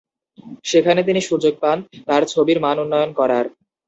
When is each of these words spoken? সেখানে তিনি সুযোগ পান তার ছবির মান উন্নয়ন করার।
সেখানে 0.63 1.01
তিনি 1.03 1.21
সুযোগ 1.21 1.53
পান 1.61 1.77
তার 2.07 2.23
ছবির 2.25 2.57
মান 2.59 2.77
উন্নয়ন 2.79 3.11
করার। 3.19 3.45